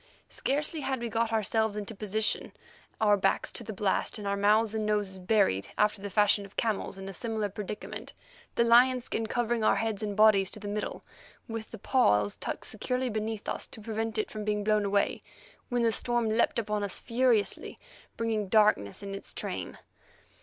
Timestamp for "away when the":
14.85-15.91